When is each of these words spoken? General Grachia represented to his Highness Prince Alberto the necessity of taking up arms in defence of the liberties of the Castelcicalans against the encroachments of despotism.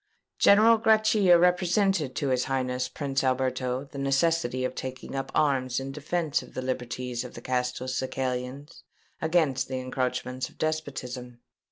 General 0.39 0.79
Grachia 0.79 1.37
represented 1.39 2.15
to 2.15 2.29
his 2.29 2.45
Highness 2.45 2.89
Prince 2.89 3.23
Alberto 3.23 3.83
the 3.85 3.99
necessity 3.99 4.65
of 4.65 4.73
taking 4.73 5.13
up 5.13 5.31
arms 5.35 5.79
in 5.79 5.91
defence 5.91 6.41
of 6.41 6.55
the 6.55 6.61
liberties 6.63 7.23
of 7.23 7.35
the 7.35 7.41
Castelcicalans 7.43 8.81
against 9.21 9.67
the 9.67 9.77
encroachments 9.79 10.49
of 10.49 10.57
despotism. 10.57 11.41